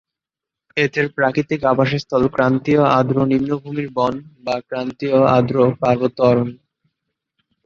এদের 0.77 1.05
প্রাকৃতিক 1.09 1.61
আবাসস্থল 1.63 2.23
ক্রান্তীয় 2.27 2.81
আর্দ্র 2.97 3.17
নিম্নভূমির 3.25 3.89
বন 3.93 4.13
বা 4.43 4.55
ক্রান্তীয় 4.67 5.17
আর্দ্র 5.35 5.57
পার্বত্য 5.81 6.19
অরণ্য। 6.23 6.55